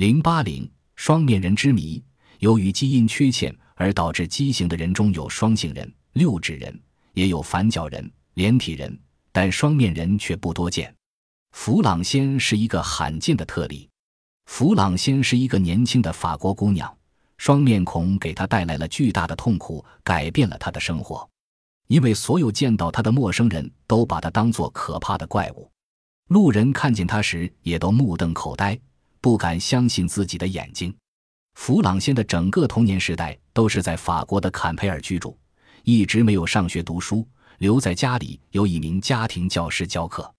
[0.00, 2.02] 零八零双面人之谜，
[2.38, 8.98] 由于基因缺陷而导致畸形的人中有双性人、六指人，也有反角人、连体人，
[9.30, 10.90] 但双面人却不多见。
[11.50, 13.86] 弗朗仙是一个罕见的特例。
[14.46, 16.90] 弗朗仙是一个年轻的法国姑娘，
[17.36, 21.28] 双面孔给她带来了巨大的痛苦，改变了她的生活。
[21.88, 25.70] 因为所有见到她的陌生人都把她当作可怕的怪物，
[26.28, 28.80] 路人看见她时也都目瞪口呆，
[29.20, 30.94] 不敢相信自己的眼睛。
[31.54, 35.38] 弗朗仙的整个童年时代都是在法国的坎培尔居住，
[35.84, 37.26] 一直没有上学读书，
[37.58, 40.32] 留在家里由一名家庭教师教课。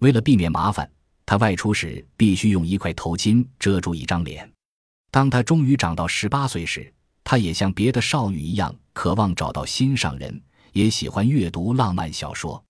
[0.00, 0.90] 为了避免麻烦。
[1.30, 4.50] 他外出时必须用一块头巾遮住一张脸。
[5.10, 6.90] 当他终于长到十八岁时，
[7.22, 10.40] 他也像别的少女一样，渴望找到心上人，
[10.72, 12.64] 也喜欢阅读浪漫小说。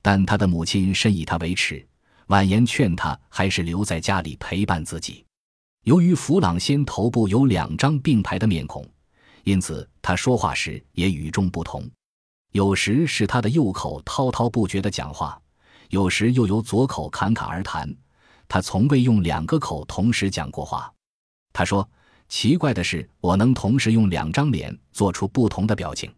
[0.00, 1.86] 但他的母亲深以他为耻，
[2.28, 5.24] 婉言劝他还是留在家里陪伴自己。
[5.84, 8.86] 由于弗朗仙头部有两张并排的面孔，
[9.44, 11.88] 因此他说话时也与众不同。
[12.52, 15.40] 有时是他的右口滔滔不绝地讲话。
[15.90, 17.90] 有时又由左口侃侃而谈，
[18.46, 20.92] 他从未用两个口同时讲过话。
[21.50, 21.88] 他说
[22.28, 26.12] ：“奇怪的是，我能同时用两张脸做出不同的表情。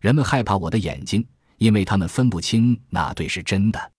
[0.00, 1.22] 人们害怕我的眼睛，
[1.58, 3.92] 因为他们分不清哪对是真的。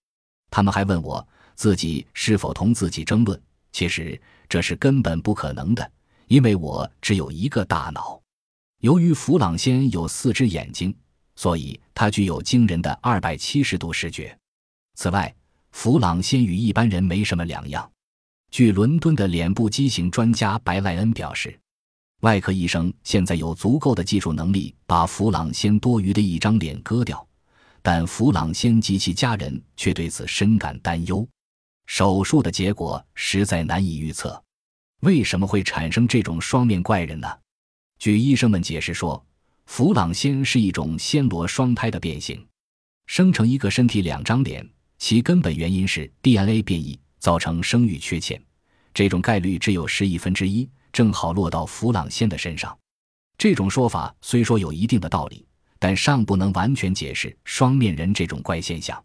[0.49, 3.39] 他们还问我自己是否同自己争论。
[3.71, 5.91] 其实这是根本不可能的，
[6.27, 8.21] 因为我只有一个大脑。
[8.81, 10.95] 由于弗朗先有四只眼睛，
[11.35, 14.37] 所以他具有惊人的二百七十度视觉。”
[14.95, 15.33] 此外，
[15.71, 17.89] 弗朗先与一般人没什么两样。
[18.51, 21.59] 据伦敦的脸部畸形专家白莱恩表示，
[22.21, 27.27] 外科医生现在有足够的技术能力把弗朗先多余的一张脸割掉，
[27.81, 31.27] 但弗朗先及其家人却对此深感担忧。
[31.85, 34.41] 手术的结果实在难以预测。
[35.01, 37.27] 为什么会产生这种双面怪人呢？
[37.99, 39.23] 据医生们解释说，
[39.65, 42.45] 弗朗仙是一种暹罗双胎的变形，
[43.07, 44.67] 生成一个身体两张脸。
[44.97, 48.41] 其根本原因是 DNA 变异造成生育缺陷，
[48.93, 52.77] 这种概率只有十亿分之一，正好落到弗朗仙的身上。
[53.37, 55.45] 这种说法虽说有一定的道理，
[55.79, 59.03] 但尚不能完全解释双面人这种怪现象。